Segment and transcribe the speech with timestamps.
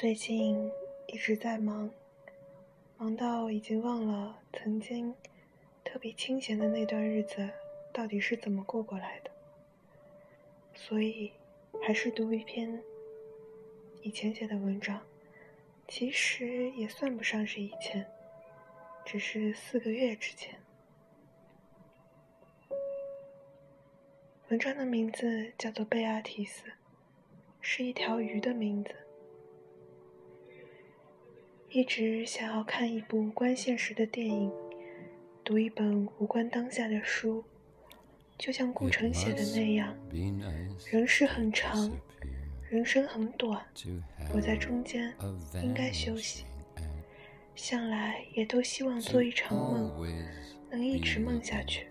[0.00, 0.72] 最近
[1.08, 1.90] 一直在忙，
[2.96, 5.14] 忙到已经忘了曾经
[5.84, 7.46] 特别清闲的那段日子
[7.92, 9.30] 到底是怎么过过来的，
[10.74, 11.30] 所以
[11.82, 12.82] 还是读一篇
[14.00, 15.02] 以前写的文章，
[15.86, 18.10] 其实也算不上是以前，
[19.04, 20.58] 只是四个月之前。
[24.48, 26.72] 文章的名字叫做贝阿提斯，
[27.60, 28.94] 是一条鱼的名字。
[31.72, 34.50] 一直想要看一部关现实的电影，
[35.44, 37.44] 读一本无关当下的书，
[38.36, 39.96] 就像顾城写的那样：
[40.90, 41.88] 人世很长，
[42.68, 43.64] 人生很短，
[44.34, 45.14] 我在中间
[45.62, 46.44] 应该休息。
[47.54, 49.92] 向来也都希望做一场梦，
[50.72, 51.86] 能一直梦下去，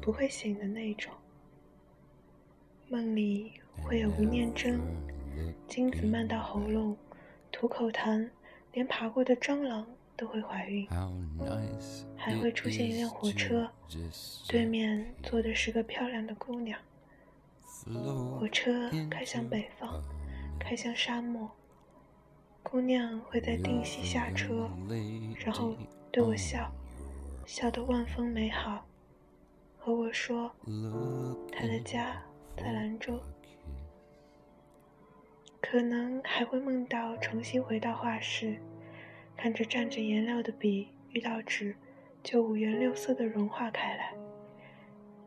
[0.00, 1.12] 不会醒的那种。
[2.88, 3.52] 梦里
[3.82, 4.80] 会有吴念真、
[5.68, 6.96] 金子漫到喉咙、
[7.52, 8.26] 吐口痰。
[8.72, 10.86] 连爬过的蟑螂都会怀孕，
[12.16, 13.70] 还会出现一辆火车，
[14.48, 16.78] 对面坐的是个漂亮的姑娘。
[18.38, 20.02] 火车开向北方，
[20.58, 21.50] 开向沙漠。
[22.62, 24.70] 姑娘会在定西下车，
[25.38, 25.74] 然后
[26.12, 26.70] 对我笑，
[27.46, 28.84] 笑得万分美好，
[29.78, 30.54] 和我说
[31.50, 32.22] 她的家
[32.56, 33.18] 在兰州。
[35.70, 38.56] 可能还会梦到重新回到画室，
[39.36, 41.76] 看着蘸着颜料的笔遇到纸，
[42.24, 44.12] 就五颜六色的融化开来。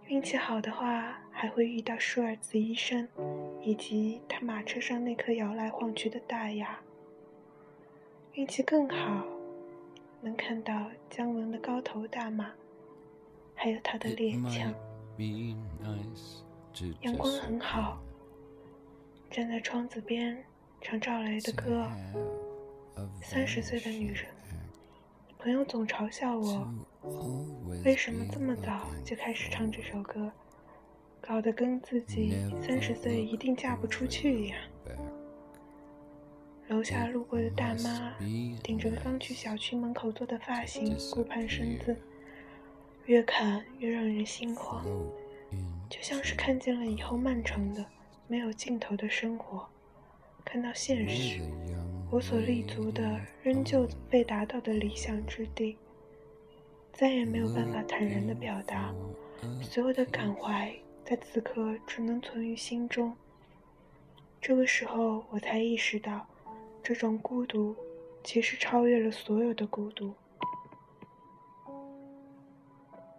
[0.08, 3.08] 运气好的话，还会遇到舒尔茨医生，
[3.61, 6.77] 以及他马车上那颗摇来晃去的大牙。
[8.33, 9.25] 运气更好，
[10.19, 12.52] 能看到姜文的高头大马，
[13.55, 14.73] 还有他的猎枪。
[16.99, 17.97] 阳光很好。
[19.34, 20.38] 站在窗子边
[20.80, 21.89] 唱赵雷的歌，
[23.20, 24.27] 三十岁的女人，
[25.39, 26.71] 朋友总嘲笑我，
[27.83, 30.32] 为什么这么早就开始唱这首歌，
[31.20, 34.60] 搞得跟自己三十岁一定嫁不出去一样。
[36.67, 38.14] 楼下路过的大妈
[38.61, 41.98] 顶着刚去小区门口做的发型，顾盼身姿，
[43.05, 44.86] 越看越让人心慌，
[45.89, 47.83] 就像是看见了以后漫长的。
[48.28, 49.67] 没有尽头的生活，
[50.44, 51.42] 看到现实，
[52.10, 55.78] 我所立足的仍旧未达到的理想之地，
[56.92, 58.94] 再也没有办法坦然的表达，
[59.62, 60.73] 所有的感怀
[61.06, 63.16] 在此刻只能存于心中。
[64.42, 66.26] 这个时候，我才意识到，
[66.82, 67.76] 这种孤独
[68.23, 70.14] 其实超越了所有的孤独。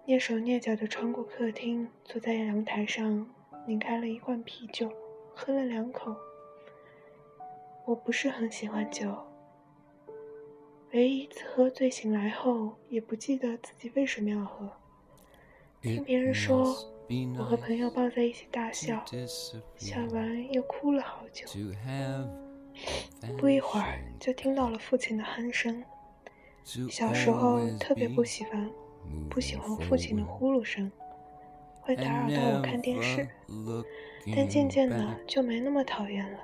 [0.06, 3.26] 蹑手蹑脚的穿过客厅，坐在阳台上。
[3.66, 4.90] 拧开了一罐啤酒，
[5.34, 6.14] 喝了两口。
[7.86, 9.14] 我不是很喜欢酒，
[10.92, 14.70] 唯一一次喝醉醒来后，也不记得自己为什么要喝。
[15.82, 16.74] 听别人说，
[17.38, 19.04] 我和朋友抱在一起大笑，
[19.76, 21.46] 笑完又哭了好久。
[23.38, 25.84] 不一会儿，就听到了父亲的鼾声。
[26.90, 28.70] 小时候特别不喜欢，
[29.28, 30.90] 不喜欢父亲的呼噜声。
[31.84, 33.28] 会打扰到我看电视，
[34.34, 36.38] 但渐渐的就没那么讨厌了，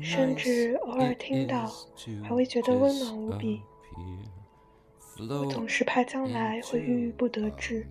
[0.00, 1.70] 甚至偶尔听到，
[2.22, 3.60] 还会觉得温暖无比。
[5.18, 7.86] 我总是怕将来会郁郁不得志，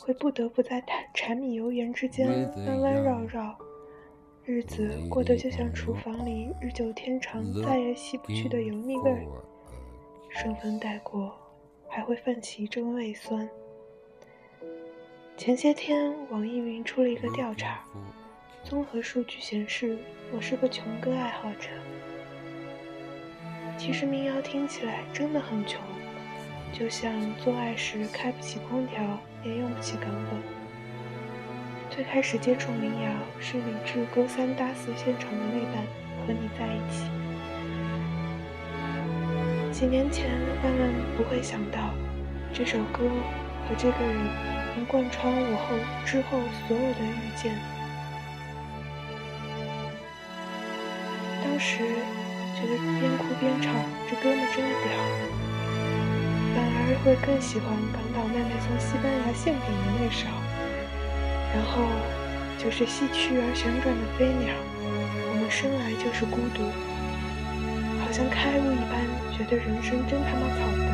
[0.00, 3.54] 会不得不在柴柴米油盐之间弯弯绕绕，
[4.44, 9.26] 日子过得就像厨房里日久天长再也洗不去的油腻味儿，
[10.30, 11.36] 顺风带过，
[11.86, 13.46] 还会泛起一阵胃酸。
[15.44, 17.80] 前些天，网易云出了一个调查，
[18.62, 19.98] 综合数据显示，
[20.30, 21.68] 我是个穷歌爱好者。
[23.76, 25.80] 其实民谣听起来真的很穷，
[26.72, 29.02] 就像做爱时开不起空调，
[29.44, 30.40] 也用不起钢本。
[31.90, 33.10] 最开始接触民谣
[33.40, 35.82] 是李志勾三搭四现场的那版
[36.24, 37.04] 《和你在一起》。
[39.72, 40.30] 几年前，
[40.62, 41.92] 万万不会想到，
[42.54, 43.10] 这首歌
[43.68, 44.61] 和这个人。
[44.84, 47.54] 贯穿我后之后所有的遇见。
[51.42, 51.78] 当时
[52.54, 53.74] 觉得边哭边唱，
[54.08, 54.92] 这哥们真屌，
[56.54, 60.26] 反而会更喜欢港岛妹妹从西班牙献给你那首。
[61.52, 61.84] 然后
[62.56, 64.54] 就是西去而旋转的飞鸟，
[65.28, 66.64] 我们生来就是孤独，
[68.00, 69.04] 好像开悟一般，
[69.36, 70.88] 觉得人生真他妈草根。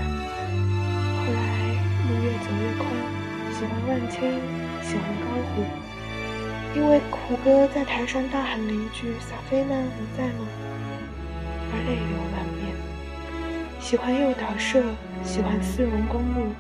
[1.14, 1.38] 后来
[2.08, 3.17] 路越走越宽。
[3.58, 4.22] 喜欢万千，
[4.84, 5.64] 喜欢高虎，
[6.76, 10.46] 因为虎哥在台上大喊了一句：“萨菲娜，你在吗？”
[11.72, 12.72] 而泪流满面。
[13.81, 14.81] 喜欢诱导社，
[15.25, 16.52] 喜欢丝绒公路，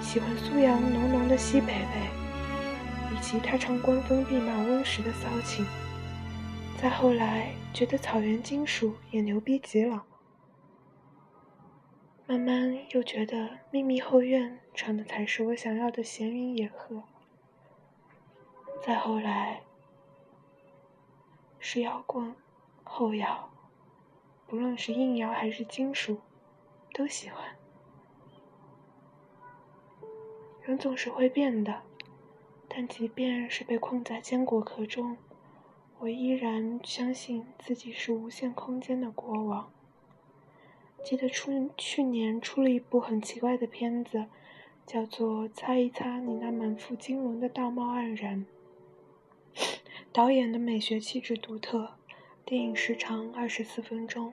[0.00, 5.66] 喜欢苏阳浓浓的西北味，以及他唱官风弼马温时的骚情。
[6.80, 10.00] 再后来，觉得草原金属也牛逼极了。
[12.28, 17.04] 慢慢又觉得秘密后院唱的才是我想要的闲云野鹤。
[18.82, 19.62] 再后来，
[21.60, 22.34] 是摇滚、
[22.82, 23.48] 后摇，
[24.48, 26.18] 不论是硬摇还是金属，
[26.92, 27.56] 都喜欢。
[30.62, 31.82] 人总是会变的，
[32.66, 35.16] 但即便是被困在坚果壳中。
[36.00, 39.72] 我依然相信自己是无限空间的国王。
[41.04, 44.26] 记得出去年出了一部很奇怪的片子，
[44.86, 48.44] 叫做《擦一擦你那满腹经纶的道貌岸然》。
[50.12, 51.92] 导演的美学气质独特，
[52.44, 54.32] 电影时长二十四分钟，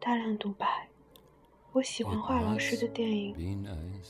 [0.00, 0.88] 大量独白。
[1.72, 3.66] 我喜欢华老师的电影。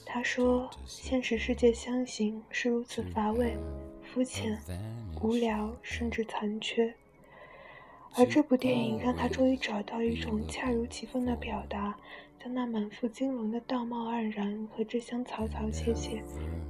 [0.07, 3.57] 他说：“现实世界相形是如此乏味。”
[4.03, 4.61] 肤浅、
[5.23, 6.95] 无聊，甚至残缺。
[8.15, 11.97] 而这部电影让他终于找到一种恰如其分的表达，
[12.39, 16.23] 将那满腹经纶的道貌岸然和这厢草草切切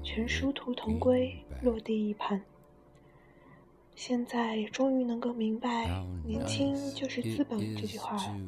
[0.03, 2.43] 全殊途同归，落地一盘。
[3.95, 5.91] 现在也终于能够明白
[6.25, 8.41] “年轻就是资本”这句话了，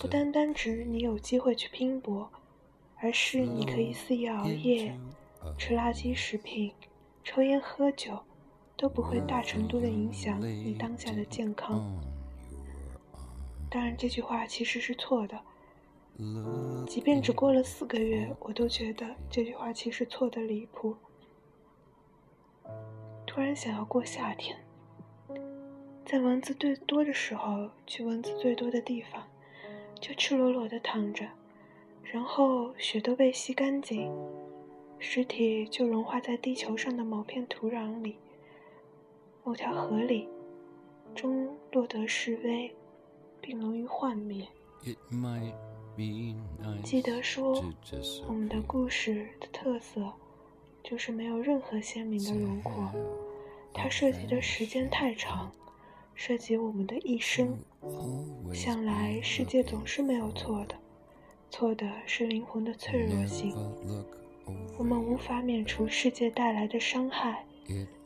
[0.00, 2.30] 不单单指你有机会去拼搏，
[2.96, 4.98] 而是你可以肆意熬夜，
[5.58, 6.72] 吃垃圾食品。
[7.22, 8.18] 抽烟喝酒
[8.80, 11.84] 都不会大程度的影响你当下的健康。
[13.68, 15.38] 当然，这句话其实是错的。
[16.86, 20.96] 即便只过了四个月，我都觉得这句话其实错的离谱。
[23.26, 24.56] 突然想要过夏天，
[26.06, 29.22] 在蚊子最多的时候去蚊子最多的地方，
[30.00, 31.28] 就赤裸裸的躺着，
[32.02, 34.10] 然后血都被吸干净。
[34.98, 38.16] 尸体就融化在地球上的某片土壤里、
[39.50, 40.28] 某条河里，
[41.12, 42.72] 终落得示威，
[43.40, 44.46] 并容于幻灭。
[46.84, 47.60] 记得说，
[48.28, 50.08] 我们的故事的特色
[50.84, 52.92] 就是没有任何鲜明的轮廓，
[53.74, 55.50] 它涉及的时间太长，
[56.14, 57.58] 涉及我们的一生。
[58.54, 60.76] 向来世界总是没有错的，
[61.50, 63.52] 错的是灵魂的脆弱性。
[64.78, 67.44] 我们无法免除世界带来的伤害，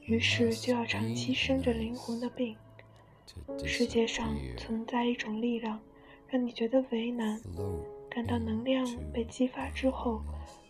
[0.04, 2.56] 于是就要长期生着灵魂的病。
[3.64, 5.80] 世界上存在一种力量，
[6.28, 7.40] 让你觉得为难，
[8.10, 10.22] 感到能量被激发之后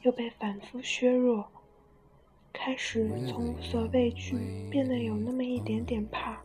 [0.02, 1.46] 又被反复削弱，
[2.52, 4.36] 开始从无所畏惧
[4.70, 6.40] 变得有那么一点点怕。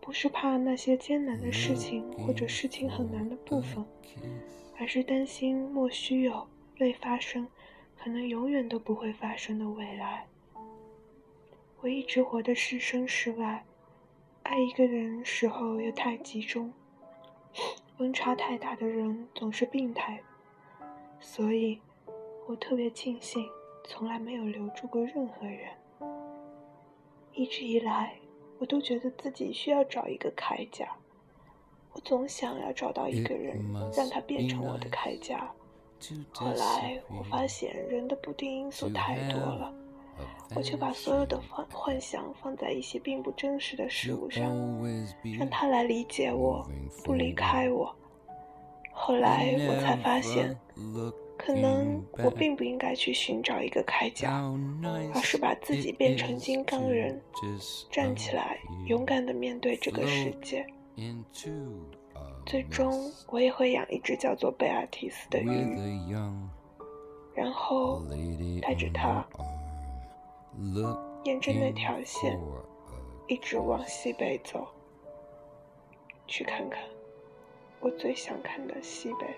[0.00, 3.84] 不是怕那些艰难的事情或者事情很难的部分，
[4.78, 6.46] 而是担心莫须有、
[6.78, 7.46] 未发生。
[8.02, 10.26] 可能永远都不会发生的未来。
[11.82, 13.64] 我一直活得是身是外，
[14.42, 16.70] 爱一个人时候又太集中，
[17.96, 20.20] 温差太大的人总是病态。
[21.20, 21.80] 所以，
[22.46, 23.48] 我特别庆幸
[23.84, 25.70] 从来没有留住过任何人。
[27.32, 28.14] 一直以来，
[28.58, 30.86] 我都觉得自己需要找一个铠甲，
[31.94, 33.58] 我总想要找到一个人，
[33.96, 35.50] 让他变成我的铠甲。
[36.32, 39.74] 后来我发现人的不定因素太多了，
[40.54, 44.50] 我却把所有的幻幻想放在一些并不真实的事物上，
[45.38, 46.68] 让他来理解我，
[47.04, 47.94] 不离开我。
[48.92, 50.54] 后来我才发现，
[51.38, 54.42] 可能我并不应该去寻找一个铠甲，
[55.14, 57.18] 而是把自己变成金刚人，
[57.90, 60.66] 站起来，勇敢地面对这个世界。
[62.44, 65.78] 最终，我也会养一只叫做贝尔提斯的鱼，
[67.34, 68.02] 然后
[68.60, 69.24] 带着它，
[71.24, 72.38] 沿着那条线
[73.26, 74.68] 一直往西北走，
[76.26, 76.82] 去看看
[77.80, 79.36] 我最想看的西北。